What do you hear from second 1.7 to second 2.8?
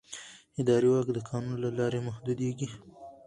لارې محدودېږي.